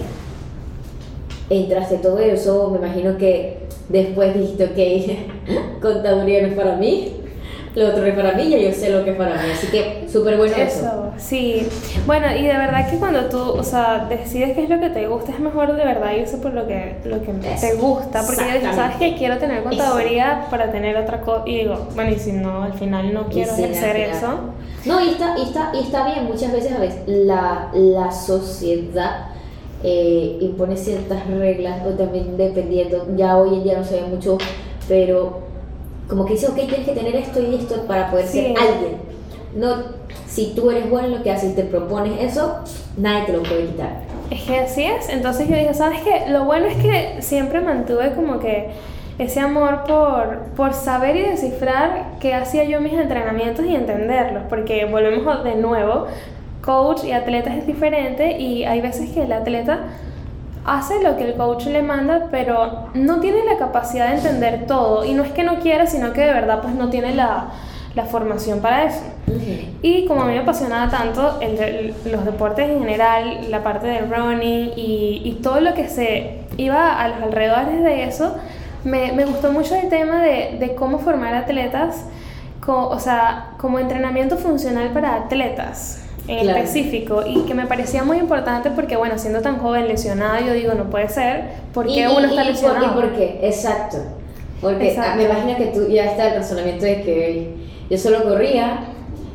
[1.50, 7.19] entraste todo eso, me imagino que después dijiste, ok, contaduría es para mí,
[7.74, 10.06] lo otro es para mí, ya yo sé lo que es para mí, así que
[10.10, 10.80] súper bueno eso.
[10.80, 11.68] Eso, sí.
[12.04, 15.06] Bueno, y de verdad que cuando tú, o sea, decides qué es lo que te
[15.06, 18.22] gusta, es mejor de verdad irse por lo que, lo que te Eso, gusta.
[18.26, 19.14] Porque yo dije, ¿sabes qué?
[19.16, 21.42] Quiero tener contaduría para tener otra cosa.
[21.46, 23.98] Y digo, bueno, y si no, al final no quiero claro.
[23.98, 24.38] eso.
[24.84, 29.26] No, y está, y está, y está bien, muchas veces a veces la, la sociedad
[29.84, 34.38] eh, impone ciertas reglas, o también dependiendo, ya hoy en día no se ve mucho,
[34.88, 35.49] pero
[36.10, 38.40] como que dice, ok, tienes que tener esto y esto para poder Sí.
[38.40, 38.96] ser alguien.
[39.54, 39.76] No,
[40.26, 42.58] si tú eres bueno en lo que haces y te propones eso,
[42.98, 44.02] nadie te lo puede quitar.
[44.30, 45.08] Es que así es.
[45.08, 46.30] Entonces yo dije, ¿sabes qué?
[46.30, 48.68] Lo bueno es que siempre mantuve como que
[49.18, 54.44] ese amor por, por saber y descifrar qué hacía yo mis entrenamientos y entenderlos.
[54.48, 56.06] Porque volvemos de nuevo,
[56.64, 59.80] coach y atleta es diferente y hay veces que el atleta
[60.64, 65.04] hace lo que el coach le manda, pero no tiene la capacidad de entender todo.
[65.04, 67.46] Y no es que no quiera, sino que de verdad pues no tiene la,
[67.94, 69.00] la formación para eso.
[69.82, 74.10] Y como a mí me apasionaba tanto el los deportes en general, la parte del
[74.10, 78.36] running y, y todo lo que se iba a los alrededores de eso,
[78.84, 82.04] me, me gustó mucho el tema de, de cómo formar atletas,
[82.64, 86.58] co- o sea, como entrenamiento funcional para atletas en Claro.
[86.58, 90.74] específico y que me parecía muy importante porque bueno, siendo tan joven lesionada, yo digo,
[90.74, 92.86] no puede ser, porque ¿Y, uno y- está lesionado.
[92.86, 93.40] ¿Y por qué?
[93.42, 93.98] Exacto.
[94.60, 95.10] Porque Exacto.
[95.12, 97.54] ah, me imagino que tú ya está el razonamiento de que
[97.88, 98.80] yo solo corría,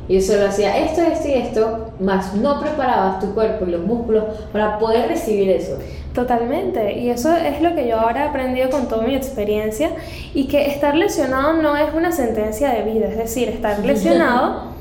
[0.07, 4.23] yo solo hacía esto, esto y esto, más no preparabas tu cuerpo y los músculos
[4.53, 5.77] para poder recibir eso.
[6.13, 9.89] Totalmente, y eso es lo que yo ahora he aprendido con toda mi experiencia
[10.33, 14.74] y que estar lesionado no es una sentencia de vida, es decir, estar lesionado,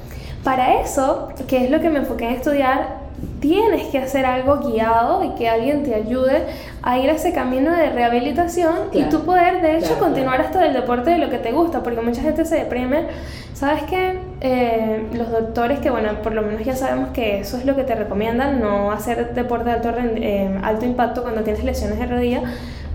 [0.45, 3.03] para eso, que es lo que me enfoqué en estudiar,
[3.41, 6.47] tienes que hacer algo guiado y que alguien te ayude
[6.83, 10.41] a ir a ese camino de rehabilitación y Claro, tú poder de hecho claro, continuar
[10.41, 13.07] hasta del deporte de lo que te gusta, porque mucha gente se deprime.
[13.55, 14.19] ¿Sabes qué?
[14.41, 17.85] Eh, los doctores que, bueno, por lo menos ya sabemos que eso es lo que
[17.85, 22.43] te recomiendan, no hacer deporte de alto, eh, alto impacto cuando tienes lesiones de rodilla,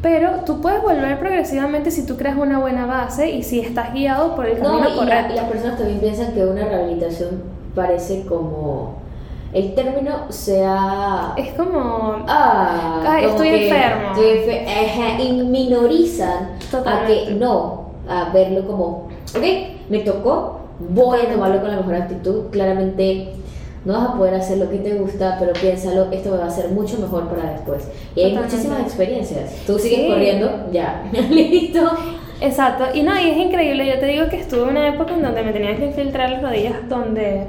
[0.01, 4.35] pero tú puedes volver progresivamente si tú creas una buena base y si estás guiado
[4.35, 5.33] por el camino y, la- correcto.
[5.33, 7.43] y las personas también piensan que una rehabilitación
[7.75, 8.93] parece como
[9.53, 12.23] el término sea Es como...
[12.27, 14.09] ah, Ay, como estoy que enfermo.
[14.11, 16.49] ajá, y minorizan
[16.85, 19.43] a que no, a verlo como, ok,
[19.89, 22.43] me tocó, voy a tomarlo con la mejor actitud.
[22.51, 23.33] Claramente
[23.85, 26.47] no vas a poder hacer lo que te gusta, pero piénsalo, esto me va a
[26.47, 27.87] hacer mucho mejor para después.
[28.15, 28.55] Y hay Totalmente.
[28.55, 29.51] muchísimas experiencias.
[29.65, 30.07] Tú sigues Sí.
[30.07, 31.81] corriendo, ya, listo.
[32.41, 35.21] Exacto, y no, y es increíble, yo te digo que estuve en una época en
[35.21, 37.47] donde me tenían que infiltrar las rodillas donde,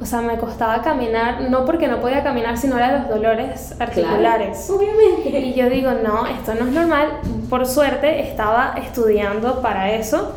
[0.00, 4.64] o sea, me costaba caminar, no porque no podía caminar, sino eran los dolores articulares.
[4.66, 5.40] Claro, obviamente.
[5.40, 7.08] Y yo digo, no, esto no es normal.
[7.50, 10.36] Por suerte estaba estudiando para eso.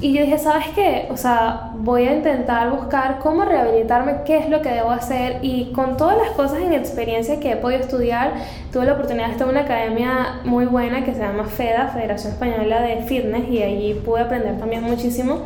[0.00, 1.06] Y yo dije, ¿sabes qué?
[1.10, 5.38] O sea, voy a intentar buscar cómo rehabilitarme, qué es lo que debo hacer.
[5.42, 8.32] Y con todas las cosas en experiencia que he podido estudiar,
[8.72, 12.32] tuve la oportunidad de estar en una academia muy buena que se llama FEDA, Federación
[12.32, 15.42] Española de Fitness, y allí pude aprender también muchísimo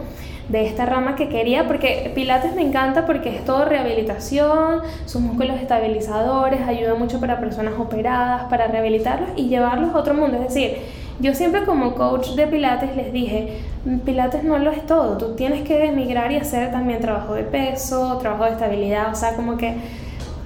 [0.49, 5.61] de esta rama que quería, porque Pilates me encanta porque es todo rehabilitación, sus músculos
[5.61, 10.39] estabilizadores, ayuda mucho para personas operadas, para rehabilitarlos y llevarlos a otro mundo.
[10.39, 10.79] Es decir,
[11.21, 13.61] yo siempre como coach de Pilates les dije,
[14.05, 18.17] Pilates no lo es todo, tú tienes que emigrar y hacer también trabajo de peso,
[18.19, 19.75] trabajo de estabilidad, o sea, como que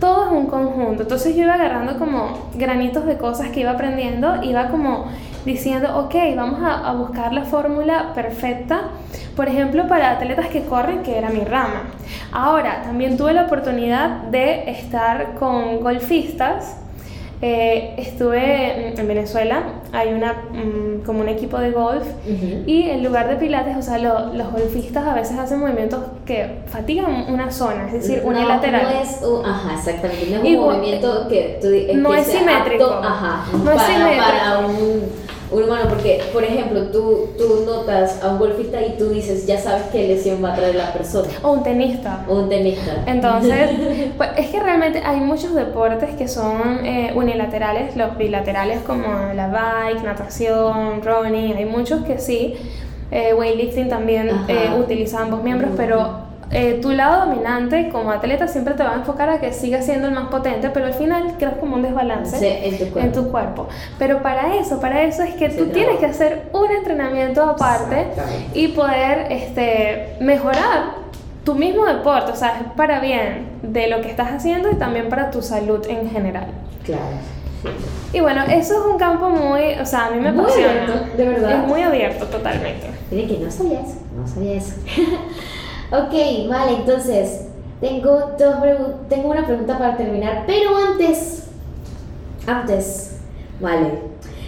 [0.01, 1.03] todo es un conjunto.
[1.03, 5.07] Entonces yo iba agarrando como granitos de cosas que iba aprendiendo, iba como
[5.45, 8.83] diciendo, ok, vamos a, a buscar la fórmula perfecta,
[9.37, 11.85] por ejemplo, para atletas que corren, que era mi rama.
[12.33, 16.77] Ahora, también tuve la oportunidad de estar con golfistas.
[17.45, 22.07] Eh, estuve en- en Venezuela, hay una, mm, como un equipo de golf
[22.67, 26.61] y en lugar de pilates, o sea, lo- los golfistas a veces hacen movimientos que
[26.67, 28.83] fatigan una zona, es decir, No, unilateral.
[28.85, 30.27] No es un, ajá, exactamente.
[30.31, 32.85] No es un movimiento que tú di- No que es simétrico.
[32.85, 34.25] apto, ajá, No es simétrico.
[34.25, 35.03] para un,
[35.53, 35.87] un humano.
[35.88, 40.09] Porque, por ejemplo, tú, tú notas a un golfista y tú dices, ya sabes qué
[40.09, 41.29] lesión va a traer la persona.
[41.43, 42.25] O un tenista.
[42.29, 43.05] O un tenista.
[43.07, 43.71] Entonces,
[44.17, 49.49] pues es que realmente hay muchos deportes que son eh, unilaterales, los bilaterales como la
[49.49, 52.55] bike, natación, running, hay muchos que sí,
[53.11, 58.75] eh, weightlifting también eh, utiliza ambos miembros, pero eh, tu lado dominante como atleta siempre
[58.75, 61.55] te va a enfocar a que siga siendo el más potente, pero al final creas
[61.59, 63.01] como un desbalance Sí, en tu cuerpo.
[63.01, 63.69] en tu cuerpo.
[63.99, 68.07] Pero para eso, para eso es que Se tú tienes que hacer un entrenamiento aparte
[68.55, 71.03] y poder este, mejorar
[71.45, 75.09] tu mismo deporte, o sea, es para bien de lo que estás haciendo y también
[75.09, 76.47] para tu salud en general.
[76.85, 77.03] Claro.
[77.62, 77.69] sí.
[78.15, 80.71] Y bueno, eso es un campo muy, o sea, a mí me Muy apasiona.
[80.83, 81.51] abierto, de verdad.
[81.62, 82.87] Es muy abierto totalmente.
[83.11, 84.75] Miren que no sabía eso, no sabía eso.
[85.93, 87.49] ok, vale, entonces,
[87.81, 88.55] tengo, dos
[89.09, 91.49] tengo una pregunta para terminar, pero antes,
[92.47, 93.21] antes,
[93.61, 93.99] vale,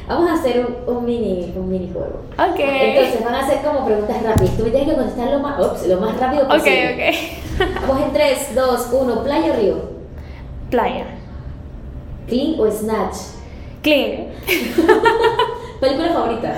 [0.08, 2.20] vamos a hacer un, un mini, un mini juego.
[2.38, 2.58] Ok.
[2.58, 5.86] Entonces, van a ser como preguntas rápidas, tú me tienes que contestar lo más, ups,
[5.86, 7.10] lo más rápido ok, posible.
[7.10, 7.64] ok.
[7.88, 9.94] Vamos en 3, 2, 1, playa o río,
[10.70, 11.04] Playa.
[12.26, 13.16] clean o snatch,
[13.82, 14.28] Clean.
[15.80, 16.54] película favorita.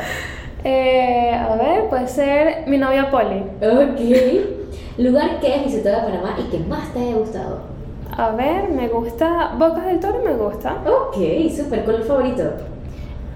[0.65, 3.43] Eh, a ver, puede ser mi novia Polly.
[3.61, 4.56] Ok.
[4.99, 7.59] Lugar que has visitado de Panamá y que más te haya gustado.
[8.17, 9.53] A ver, me gusta.
[9.59, 10.77] Bocas del Toro me gusta.
[10.87, 11.17] Ok,
[11.55, 12.45] súper, color favorito.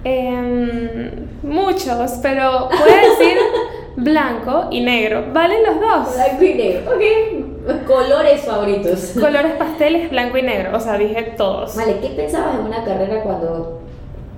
[0.03, 1.11] Em,
[1.43, 3.37] muchos, pero puede decir
[3.95, 5.25] blanco y negro.
[5.31, 6.15] ¿Valen los dos?
[6.15, 7.85] Blanco y negro, ok.
[7.87, 9.13] Colores favoritos.
[9.19, 10.75] Colores pasteles, blanco y negro.
[10.75, 11.75] O sea, dije todos.
[11.75, 13.81] Vale, ¿qué pensabas en una carrera cuando,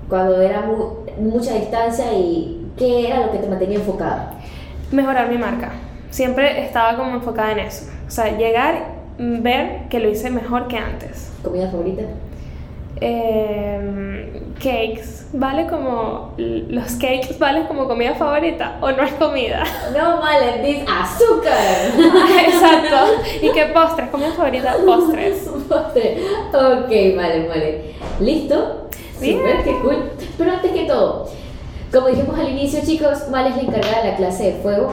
[0.09, 4.33] cuando era mu- mucha distancia y qué era lo que te mantenía enfocada?
[4.91, 5.71] Mejorar mi marca.
[6.13, 7.87] Siempre estaba como enfocada en eso.
[8.07, 8.85] O sea, llegar,
[9.17, 11.33] ver que lo hice mejor que antes.
[11.41, 12.03] ¿Comida favorita?
[13.01, 19.63] Em, cakes, ¿vale como los cakes valen como comida favorita o no es comida?
[19.97, 21.57] No, vale, dice azúcar.
[22.45, 23.23] Exacto.
[23.41, 24.09] ¿Y qué postres?
[24.11, 25.49] Comida favorita, postres.
[25.67, 26.17] Postre.
[26.49, 27.95] ok, vale, vale.
[28.19, 28.87] ¿Listo?
[29.19, 29.39] Bien.
[29.39, 30.11] Súper, qué cool.
[30.37, 31.27] Pero antes que todo,
[31.91, 34.91] como dijimos al inicio, chicos, Vale es la encargada de la clase de fuego.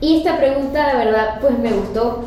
[0.00, 2.24] Y esta pregunta, la verdad, pues me gustó.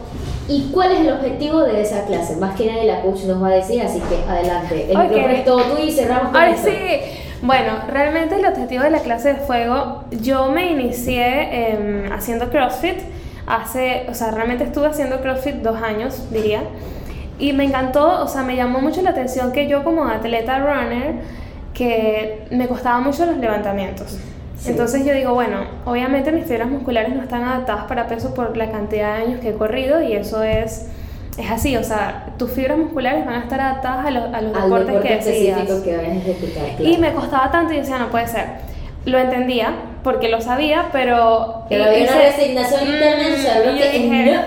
[0.47, 2.35] ¿Y cuál es el objetivo de esa clase?
[2.35, 4.87] Más que nadie la coach nos va a decir, así que adelante.
[4.91, 5.03] El Ok.
[5.03, 6.67] micrófono es todo tuyo y cerramos con Ahora esto.
[6.69, 6.77] sí.
[7.41, 12.99] Bueno, realmente el objetivo de la clase de fuego, yo me inicié em, haciendo CrossFit.
[13.47, 16.61] Hace, o sea, realmente estuve haciendo CrossFit dos años, diría.
[17.39, 21.15] Y me encantó, o sea, me llamó mucho la atención que yo como atleta runner,
[21.73, 24.17] que me costaban mucho los levantamientos.
[24.63, 24.69] Sí.
[24.71, 28.71] Entonces yo digo, bueno, obviamente mis fibras musculares no están adaptadas para peso por la
[28.71, 30.87] cantidad de años que he corrido y eso es,
[31.37, 34.55] es así, o sea, tus fibras musculares van a estar adaptadas a, los- a los
[34.55, 35.57] Al deportes deporte que decidas.
[35.59, 36.63] específico que vayas a ejecutar.
[36.81, 38.45] Y me costaba tanto y decía, no puede ser.
[39.05, 41.65] Lo entendía porque lo sabía, pero...
[41.67, 44.41] Pero había una resignación Mm, interna en su cerebro y que dije, no.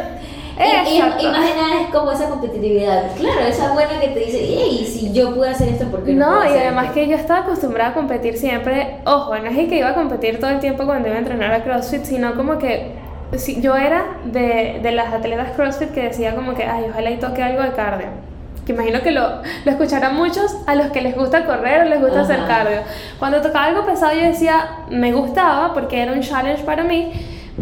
[0.59, 1.23] Y, y- Exacto.
[1.23, 3.11] y nada es como esa competitividad.
[3.16, 6.27] Claro, esa buena que te dice, hey, si yo pude hacer esto, ¿por qué no,
[6.27, 8.99] No, puedo y hacer además esto?" que yo estaba acostumbrada a competir siempre.
[9.05, 11.62] Ojo, no es que iba a competir todo el tiempo cuando iba a entrenar a
[11.62, 12.92] CrossFit, sino como que
[13.37, 17.16] si, yo era de, de las atletas CrossFit que decía como que, ay, ojalá y
[17.19, 18.07] toque algo de cardio.
[18.64, 19.23] Que imagino que lo,
[19.64, 22.49] lo escucharán muchos a los que les gusta correr o les gusta hacer Ajá.
[22.49, 22.79] cardio.
[23.19, 27.12] Cuando tocaba algo pesado yo decía, me gustaba porque era un challenge para mí,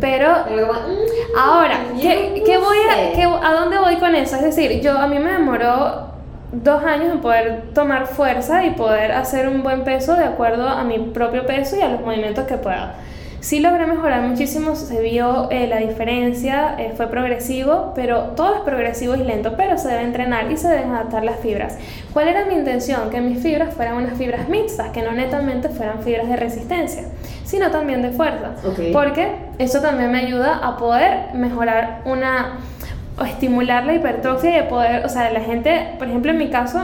[0.01, 4.37] pero mm, Ahora, ¿qué, qué voy a, qué- ¿a dónde voy con eso?
[4.37, 6.13] Es decir, yo a mí me demoró
[6.53, 10.85] dos años en poder tomar fuerza y poder hacer un buen peso de acuerdo a
[10.85, 12.95] mi propio peso y a los movimientos que pueda.
[13.45, 18.61] Sí logré mejorar muchísimo, se vio eh, la diferencia, eh, fue progresivo, pero todo es
[18.63, 21.77] progresivo y lento, pero se debe entrenar y se deben adaptar las fibras.
[22.15, 23.11] ¿Cuál era mi intención?
[23.11, 27.03] Que mis fibras fueran unas fibras mixtas, que no netamente fueran fibras de resistencia,
[27.45, 28.53] sino también de fuerza.
[28.67, 28.81] Ok.
[28.95, 32.61] Porque eso también me ayuda a poder mejorar una
[33.21, 36.49] o estimular la hipertrofia y de poder, o sea, la gente, por ejemplo, en mi
[36.49, 36.81] caso,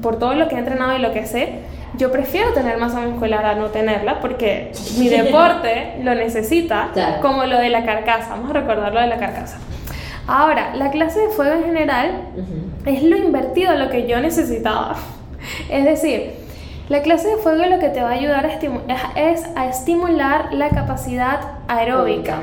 [0.00, 1.54] por todo lo que he entrenado y lo que sé,
[1.98, 7.20] yo prefiero tener masa muscular a no tenerla porque mi deporte lo necesita, Claro.
[7.22, 8.30] como lo de la carcasa.
[8.30, 9.58] Vamos a recordar lo de la carcasa.
[10.26, 12.88] Ahora, la clase de fuego en general Ujú.
[12.90, 14.94] es lo invertido a lo que yo necesitaba.
[15.68, 16.34] Es decir,
[16.88, 20.68] la clase de fuego lo que te va a ayudar a es a estimular la
[20.70, 22.38] capacidad aeróbica,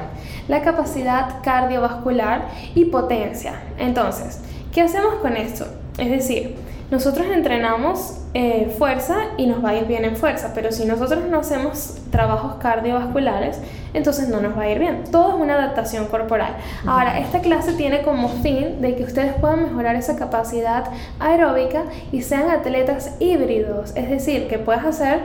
[0.48, 2.42] la capacidad cardiovascular
[2.76, 3.54] y potencia.
[3.78, 4.42] Entonces,
[4.74, 5.66] ¿qué hacemos con esto?
[5.98, 6.56] Es decir,
[6.92, 11.24] nosotros entrenamos eh, fuerza y nos va a ir bien en fuerza, pero si nosotros
[11.30, 13.60] no hacemos trabajos cardiovasculares,
[13.94, 15.04] entonces no nos va a ir bien.
[15.12, 16.56] Todo es una adaptación corporal.
[16.88, 20.86] Ahora, esta clase tiene como fin de que ustedes puedan mejorar esa capacidad
[21.20, 25.20] aeróbica y sean atletas híbridos, es decir, que puedas hacer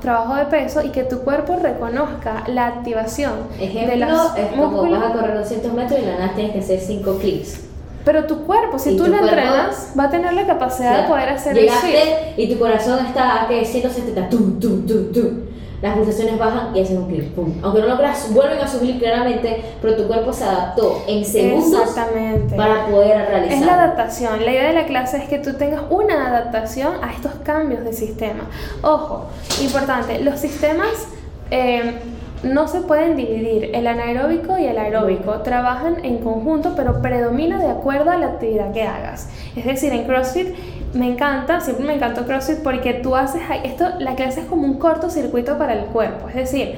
[0.00, 4.68] trabajo de peso y que tu cuerpo reconozca la activación Ejemplo, de las es como
[4.68, 5.00] músculos.
[5.00, 7.71] vas a correr 200 metros y la nada tienes que hacer 5 clics.
[8.04, 11.08] Pero tu cuerpo, si tú lo entrenas, va a tener la capacidad O sea, de
[11.08, 11.64] poder hacer el.
[11.64, 15.40] Llegaste y tu corazón está a que 170, tum, tum, tum, tum.
[15.80, 17.54] las pulsaciones bajan y hacen un clic, pum.
[17.62, 22.56] Aunque no logras, vuelven a subir claramente, pero tu cuerpo se adaptó en segundos Exactamente.
[22.56, 23.58] para poder realizar.
[23.58, 24.44] Es la adaptación.
[24.44, 27.92] La idea de la clase es que tú tengas una adaptación a estos cambios de
[27.92, 28.48] sistema.
[28.82, 29.26] Ojo,
[29.60, 31.06] importante, los sistemas
[31.50, 32.00] eh,
[32.42, 33.70] no se pueden dividir.
[33.74, 38.72] El anaeróbico y el aeróbico trabajan en conjunto, pero predomina de acuerdo a la actividad
[38.72, 39.30] que hagas.
[39.56, 40.48] Es decir, en CrossFit
[40.94, 44.78] me encanta, siempre me encantó CrossFit porque tú haces esto, la clase es como un
[44.78, 46.28] cortocircuito para el cuerpo.
[46.28, 46.76] Es decir,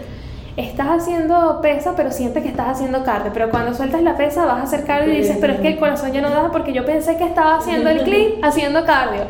[0.57, 3.33] estás haciendo pesa, pero sientes que estás haciendo cardio.
[3.33, 5.79] Pero cuando sueltas la pesa, vas a hacer cardio y dices, pero es que el
[5.79, 9.23] corazón ya no da porque yo pensé que estaba haciendo el clic haciendo cardio.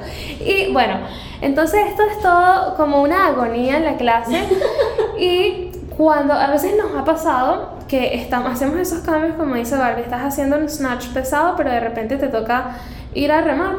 [0.45, 0.99] Y bueno,
[1.41, 4.39] entonces esto es todo como una agonía en la clase.
[5.17, 5.64] Y
[5.97, 10.23] cuando a veces nos ha pasado que estamos, hacemos esos cambios, como dice Barbie, estás
[10.23, 12.77] haciendo un snatch pesado, pero de repente te toca
[13.15, 13.77] ir a remar,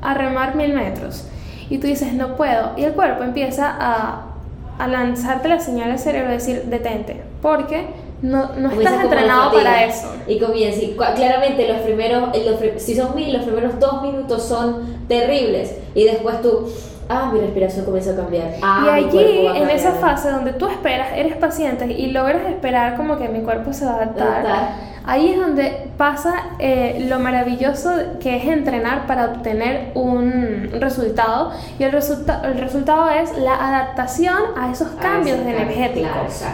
[0.00, 1.26] a remar mil metros.
[1.70, 2.72] Y tú dices, no puedo.
[2.76, 4.32] Y el cuerpo empieza a
[4.78, 7.86] a lanzarte la señal al cerebro de decir detente, porque
[8.22, 10.12] no, no estás entrenado para eso.
[10.26, 15.04] Y comienza, y claramente los primeros, los, si son mil, los primeros dos minutos son
[15.08, 16.68] terribles y después tú,
[17.08, 18.54] ah, mi respiración comienza a cambiar.
[18.62, 23.18] Ah, y allí, en esa fase donde tú esperas, eres paciente y logras esperar como
[23.18, 27.90] que mi cuerpo se va a adaptar Ahí es donde pasa eh, lo maravilloso
[28.20, 34.36] que es entrenar para obtener un resultado y el, resulta el resultado es la adaptación
[34.56, 36.44] a esos cambios energéticos.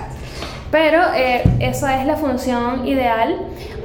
[0.71, 3.37] Pero eh, esa es la función ideal.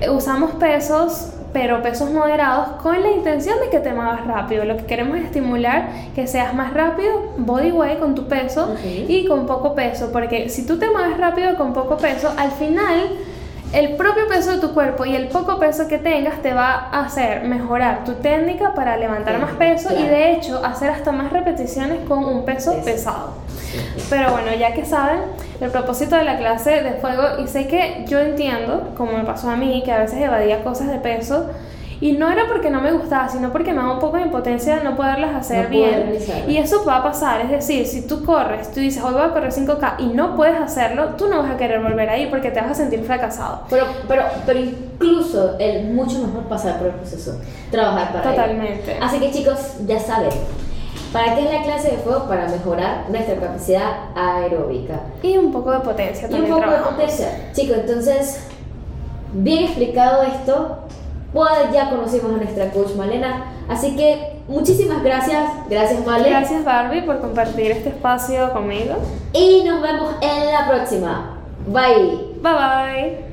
[0.10, 4.66] usamos pesos pero pesos moderados con la intención de que te muevas rápido.
[4.66, 9.26] Lo que queremos es estimular que seas más rápido, body weight con tu peso y
[9.28, 13.12] con poco peso, porque si tú te mueves rápido con poco peso, al final
[13.74, 17.06] el propio peso de tu cuerpo y el poco peso que tengas te va a
[17.06, 22.08] hacer mejorar tu técnica para levantar más peso y de hecho hacer hasta más repeticiones
[22.08, 23.43] con un peso pesado.
[24.10, 25.20] Pero bueno, ya que saben
[25.62, 29.50] el propósito de la clase de fuego y sé que yo entiendo, como me pasó
[29.50, 31.50] a mí, que a veces evadía cosas de peso,
[32.04, 34.76] y no era porque no me gustaba, sino porque me da un poco de impotencia
[34.76, 36.18] de no poderlas hacer bien.
[36.50, 39.30] Y eso va a pasar, es decir, si tú corres, tú dices, hoy voy a
[39.30, 42.60] correr 5K y no puedes hacerlo, tú no vas a querer volver ahí porque te
[42.60, 43.62] vas a sentir fracasado.
[43.70, 47.40] Pero, pero, pero incluso es mucho mejor pasar por el proceso,
[47.72, 48.98] trabajar para Totalmente.
[49.02, 50.32] Así que chicos, ya saben,
[51.14, 52.28] ¿Para qué es la clase de fuego?
[52.28, 55.02] Para mejorar nuestra capacidad aeróbica.
[55.22, 56.48] Y un poco de potencia también.
[56.48, 57.52] Y un poco de potencia.
[57.54, 58.48] Chicos, entonces,
[59.32, 60.80] bien explicado esto,
[61.32, 63.46] pues ya conocimos a nuestra coach Malena.
[63.70, 65.44] Así que muchísimas gracias.
[65.70, 66.40] Gracias, Malena.
[66.40, 68.96] Gracias, Barbie, por compartir este espacio conmigo.
[69.34, 71.38] Y nos vemos en la próxima.
[71.68, 72.34] Bye.
[72.42, 73.33] Bye bye.